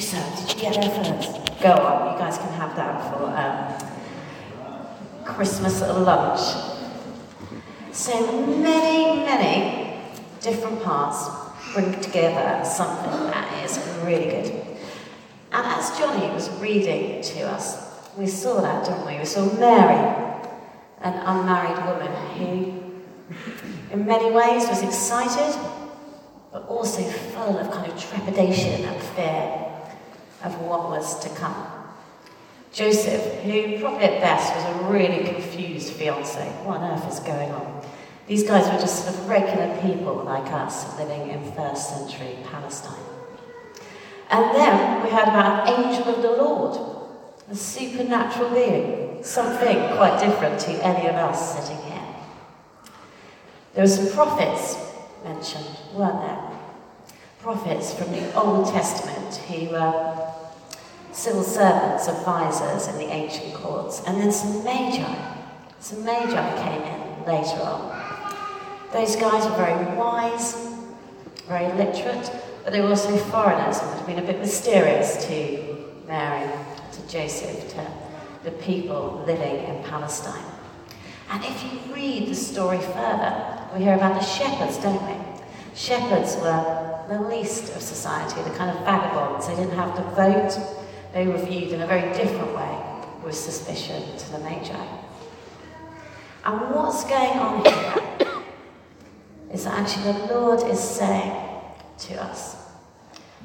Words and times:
sir, 0.00 0.22
did 0.36 0.54
you 0.54 0.60
get 0.60 0.74
there 0.74 0.90
first? 0.90 1.60
Go 1.62 1.70
on, 1.70 2.12
you 2.12 2.18
guys 2.18 2.36
can 2.38 2.52
have 2.54 2.74
that 2.74 3.12
for 3.12 3.24
um, 3.30 5.24
Christmas 5.24 5.80
lunch. 5.80 6.40
So 7.92 8.44
many, 8.46 9.24
many 9.24 10.00
different 10.40 10.82
parts 10.82 11.28
bring 11.72 12.00
together 12.00 12.64
something 12.64 13.30
that 13.30 13.64
is 13.64 13.78
really 14.04 14.26
good. 14.26 14.52
And 15.52 15.66
as 15.66 15.96
Johnny 15.96 16.26
was 16.34 16.50
reading 16.60 17.22
to 17.22 17.42
us, 17.42 18.10
we 18.16 18.26
saw 18.26 18.60
that, 18.60 18.84
didn't 18.84 19.06
we? 19.06 19.18
We 19.18 19.24
saw 19.24 19.44
Mary, 19.58 19.96
an 21.02 21.14
unmarried 21.14 21.86
woman 21.86 22.12
who, 22.36 23.92
in 23.92 24.06
many 24.06 24.32
ways, 24.32 24.68
was 24.68 24.82
excited, 24.82 25.56
but 26.52 26.66
also 26.66 27.02
full 27.02 27.58
of 27.58 27.70
kind 27.70 27.90
of 27.90 27.96
trepidation 28.00 28.84
and 28.84 29.00
fear 29.00 29.63
of 30.44 30.60
what 30.60 30.90
was 30.90 31.18
to 31.20 31.28
come. 31.30 31.66
Joseph, 32.72 33.42
who 33.42 33.78
probably 33.78 34.04
at 34.04 34.20
best 34.20 34.54
was 34.54 34.64
a 34.64 34.92
really 34.92 35.24
confused 35.24 35.92
fiance. 35.92 36.48
What 36.64 36.80
on 36.80 36.98
earth 36.98 37.12
is 37.12 37.20
going 37.20 37.50
on? 37.50 37.84
These 38.26 38.44
guys 38.44 38.66
were 38.72 38.80
just 38.80 39.04
sort 39.04 39.14
of 39.14 39.28
regular 39.28 39.80
people 39.82 40.22
like 40.24 40.50
us 40.52 40.98
living 40.98 41.30
in 41.30 41.52
first 41.52 41.90
century 41.90 42.36
Palestine. 42.50 43.04
And 44.30 44.56
then 44.56 45.02
we 45.02 45.10
heard 45.10 45.28
about 45.28 45.68
an 45.68 45.84
angel 45.84 46.14
of 46.14 46.22
the 46.22 46.30
Lord 46.30 46.94
a 47.50 47.54
supernatural 47.54 48.50
being, 48.50 49.22
something 49.22 49.76
quite 49.96 50.18
different 50.20 50.58
to 50.60 50.72
any 50.84 51.08
of 51.08 51.14
us 51.14 51.56
sitting 51.56 51.82
here. 51.84 52.02
There 53.74 53.84
were 53.84 53.88
some 53.88 54.10
prophets 54.12 54.78
mentioned, 55.24 55.78
weren't 55.92 56.20
there? 56.20 56.50
Prophets 57.40 57.92
from 57.92 58.12
the 58.12 58.34
Old 58.34 58.68
Testament 58.72 59.36
who 59.36 59.68
were 59.70 60.23
civil 61.14 61.44
servants, 61.44 62.08
advisors 62.08 62.88
in 62.88 62.98
the 62.98 63.12
ancient 63.12 63.54
courts, 63.54 64.02
and 64.06 64.20
then 64.20 64.32
some 64.32 64.64
magi. 64.64 65.14
Some 65.78 66.04
magi 66.04 66.62
came 66.62 66.82
in 66.82 67.24
later 67.24 67.60
on. 67.62 67.94
Those 68.92 69.16
guys 69.16 69.44
were 69.44 69.56
very 69.56 69.96
wise, 69.96 70.56
very 71.46 71.72
literate, 71.74 72.30
but 72.64 72.72
they 72.72 72.80
were 72.80 72.88
also 72.88 73.16
foreigners 73.16 73.78
and 73.78 73.90
would 73.90 73.98
have 73.98 74.06
been 74.06 74.18
a 74.18 74.26
bit 74.26 74.40
mysterious 74.40 75.24
to 75.26 75.92
Mary 76.06 76.50
to 76.92 77.08
Joseph, 77.08 77.70
to 77.70 77.86
the 78.42 78.50
people 78.52 79.22
living 79.26 79.64
in 79.64 79.82
Palestine. 79.84 80.44
And 81.30 81.44
if 81.44 81.62
you 81.64 81.94
read 81.94 82.28
the 82.28 82.34
story 82.34 82.78
further, 82.78 83.68
we 83.74 83.84
hear 83.84 83.94
about 83.94 84.20
the 84.20 84.26
shepherds, 84.26 84.78
don't 84.78 85.02
we? 85.06 85.14
Shepherds 85.74 86.36
were 86.36 87.04
the 87.08 87.20
least 87.20 87.74
of 87.74 87.82
society, 87.82 88.42
the 88.42 88.56
kind 88.56 88.70
of 88.76 88.84
vagabonds. 88.84 89.46
They 89.48 89.56
didn't 89.56 89.76
have 89.76 89.94
to 89.96 90.02
vote. 90.14 90.83
They 91.14 91.28
were 91.28 91.38
viewed 91.38 91.70
in 91.70 91.80
a 91.80 91.86
very 91.86 92.12
different 92.12 92.56
way 92.56 92.76
with 93.24 93.36
suspicion 93.36 94.02
to 94.18 94.32
the 94.32 94.40
Magi. 94.40 94.86
And 96.44 96.74
what's 96.74 97.04
going 97.04 97.38
on 97.38 97.64
here 97.64 98.42
is 99.52 99.62
that 99.62 99.78
actually 99.78 100.12
the 100.12 100.34
Lord 100.34 100.68
is 100.68 100.80
saying 100.80 101.40
to 101.98 102.20
us 102.20 102.56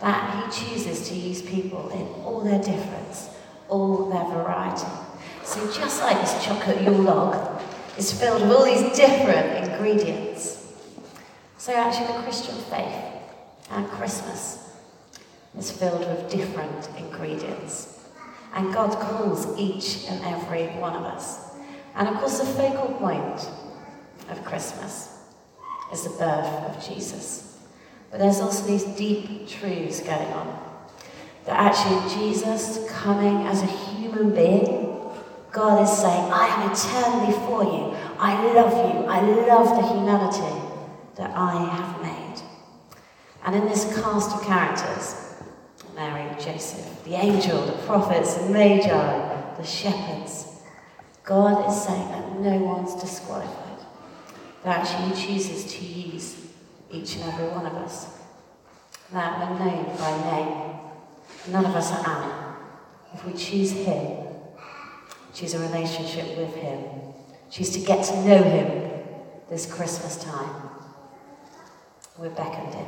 that 0.00 0.52
He 0.52 0.66
chooses 0.66 1.08
to 1.08 1.14
use 1.14 1.40
people 1.40 1.88
in 1.90 2.02
all 2.24 2.40
their 2.40 2.60
difference, 2.60 3.30
all 3.68 4.10
their 4.10 4.24
variety. 4.24 4.92
So 5.44 5.64
just 5.72 6.02
like 6.02 6.20
this 6.20 6.44
chocolate 6.44 6.82
Yule 6.82 7.02
log 7.02 7.62
is 7.96 8.12
filled 8.12 8.42
with 8.42 8.50
all 8.50 8.64
these 8.64 8.96
different 8.96 9.70
ingredients, 9.70 10.66
so 11.58 11.72
actually 11.72 12.08
the 12.08 12.24
Christian 12.24 12.56
faith 12.56 13.04
and 13.70 13.86
Christmas 13.86 14.71
is 15.58 15.70
filled 15.70 16.00
with 16.00 16.30
different 16.30 16.88
ingredients. 16.98 18.00
And 18.54 18.72
God 18.72 18.98
calls 18.98 19.58
each 19.58 20.06
and 20.08 20.22
every 20.24 20.66
one 20.78 20.94
of 20.94 21.04
us. 21.04 21.54
And 21.94 22.08
of 22.08 22.16
course, 22.16 22.38
the 22.38 22.46
focal 22.46 22.94
point 22.94 23.48
of 24.30 24.44
Christmas 24.44 25.18
is 25.92 26.04
the 26.04 26.10
birth 26.10 26.46
of 26.46 26.84
Jesus. 26.86 27.58
But 28.10 28.20
there's 28.20 28.40
also 28.40 28.66
these 28.66 28.84
deep 28.84 29.48
truths 29.48 30.00
going 30.00 30.32
on 30.32 30.62
that 31.46 31.58
actually 31.58 32.14
Jesus 32.14 32.86
coming 32.90 33.46
as 33.46 33.62
a 33.62 33.66
human 33.66 34.34
being, 34.34 34.92
God 35.50 35.82
is 35.82 35.90
saying, 35.90 36.32
I 36.32 36.46
am 36.48 36.70
eternally 36.70 37.32
for 37.46 37.64
you. 37.64 37.96
I 38.18 38.52
love 38.52 38.72
you. 38.72 39.04
I 39.06 39.20
love 39.20 39.76
the 39.76 39.88
humanity 39.88 40.68
that 41.16 41.30
I 41.34 41.64
have 41.64 42.00
made. 42.00 42.42
And 43.44 43.56
in 43.56 43.66
this 43.66 43.84
cast 44.00 44.34
of 44.36 44.42
characters, 44.42 45.31
Joseph, 46.44 47.04
the 47.04 47.14
angel, 47.14 47.64
the 47.66 47.72
prophets, 47.84 48.34
the 48.34 48.50
magi, 48.50 49.56
the 49.56 49.64
shepherds, 49.64 50.60
God 51.24 51.68
is 51.70 51.82
saying 51.82 52.08
that 52.08 52.40
no 52.40 52.58
one's 52.58 53.00
disqualified. 53.00 53.86
That 54.64 54.86
He 54.86 55.26
chooses 55.26 55.72
to 55.74 55.84
use 55.84 56.36
each 56.90 57.16
and 57.16 57.32
every 57.32 57.48
one 57.48 57.66
of 57.66 57.74
us. 57.74 58.06
That 59.12 59.38
we're 59.38 59.58
known 59.58 59.96
by 59.96 60.30
name 60.30 60.72
None 61.48 61.64
of 61.64 61.74
us 61.74 61.90
are 61.90 62.08
Anna. 62.08 62.56
If 63.14 63.24
we 63.26 63.32
choose 63.32 63.72
Him, 63.72 64.28
choose 65.34 65.54
a 65.54 65.58
relationship 65.58 66.36
with 66.38 66.54
Him, 66.54 66.84
choose 67.50 67.70
to 67.70 67.80
get 67.80 68.04
to 68.06 68.24
know 68.24 68.42
Him 68.42 69.02
this 69.50 69.66
Christmas 69.66 70.22
time, 70.22 70.70
we're 72.16 72.30
beckoned 72.30 72.74
in. 72.74 72.86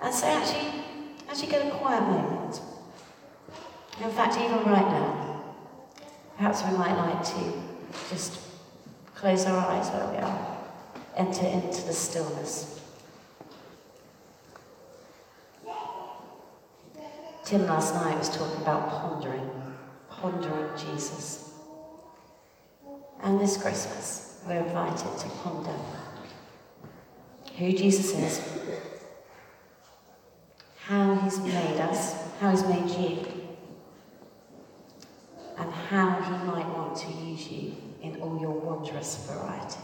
And 0.00 0.14
so 0.14 0.26
actually, 0.26 0.84
actually 1.30 1.46
get 1.48 1.64
a 1.64 1.70
quiet 1.70 2.02
moment. 2.02 2.60
In 4.02 4.10
fact, 4.10 4.36
even 4.36 4.58
right 4.64 4.86
now, 4.86 5.44
perhaps 6.36 6.64
we 6.64 6.76
might 6.76 6.96
like 6.96 7.24
to 7.24 7.52
just 8.08 8.40
close 9.14 9.46
our 9.46 9.58
eyes 9.70 9.88
where 9.90 10.08
we 10.10 10.16
are, 10.16 10.58
enter 11.16 11.46
into 11.46 11.82
the 11.82 11.92
stillness. 11.92 12.80
Tim 17.44 17.66
last 17.66 17.94
night 17.94 18.18
was 18.18 18.36
talking 18.36 18.62
about 18.62 18.88
pondering, 18.90 19.50
pondering 20.08 20.68
Jesus. 20.76 21.52
And 23.22 23.40
this 23.40 23.56
Christmas, 23.56 24.40
we're 24.48 24.64
invited 24.64 25.18
to 25.18 25.28
ponder 25.42 25.74
who 27.56 27.72
Jesus 27.72 28.14
is, 28.14 28.40
he's 31.30 31.38
made 31.40 31.80
us, 31.80 32.14
how 32.40 32.50
he's 32.50 32.64
made 32.64 32.90
you, 32.90 33.24
and 35.58 35.72
how 35.72 36.20
he 36.22 36.46
might 36.46 36.68
want 36.76 36.96
to 36.96 37.08
use 37.24 37.48
you 37.48 37.76
in 38.02 38.20
all 38.20 38.40
your 38.40 38.50
wondrous 38.50 39.28
variety. 39.30 39.78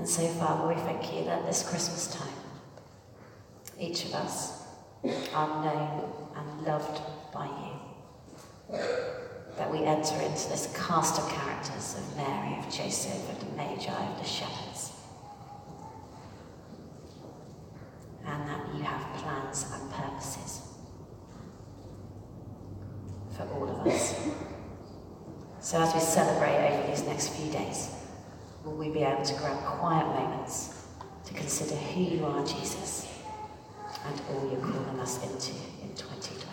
And 0.00 0.08
so, 0.08 0.26
Father, 0.28 0.66
we 0.66 0.80
thank 0.80 1.14
you 1.14 1.24
that 1.24 1.44
this 1.44 1.62
Christmas 1.62 2.06
time, 2.14 2.32
each 3.78 4.06
of 4.06 4.14
us 4.14 4.62
are 5.34 5.62
known 5.62 6.10
and 6.34 6.66
loved 6.66 7.02
by 7.34 7.44
you. 7.44 8.78
That 9.58 9.70
we 9.70 9.84
enter 9.84 10.14
into 10.14 10.48
this 10.48 10.74
cast 10.74 11.20
of 11.20 11.28
characters 11.28 11.96
of 11.98 12.16
Mary, 12.16 12.58
of 12.58 12.64
Joseph, 12.72 13.28
of 13.30 13.40
the 13.40 13.54
Magi, 13.54 13.92
of 13.92 14.18
the 14.18 14.24
shepherds. 14.24 14.92
And 18.24 18.48
that 18.48 18.74
you 18.74 18.82
have 18.82 19.22
plans 19.22 19.66
and 19.70 19.92
purposes 19.92 20.62
for 23.36 23.42
all 23.52 23.68
of 23.68 23.86
us. 23.86 24.14
So 25.60 25.78
as 25.78 25.92
we 25.92 26.00
celebrate 26.00 26.70
over 26.70 26.86
these 26.90 27.02
next 27.02 27.34
few 27.34 27.52
days, 27.52 27.99
will 28.64 28.72
we 28.74 28.90
be 28.90 29.02
able 29.02 29.24
to 29.24 29.34
grab 29.34 29.58
quiet 29.64 30.06
moments 30.06 30.84
to 31.24 31.34
consider 31.34 31.74
who 31.74 32.02
you 32.02 32.24
are, 32.24 32.44
Jesus, 32.44 33.08
and 34.06 34.20
all 34.30 34.50
you're 34.50 34.60
calling 34.60 35.00
us 35.00 35.22
into 35.22 35.52
in 35.82 35.94
2020. 35.94 36.06
Amen. 36.06 36.40
Amen. 36.40 36.49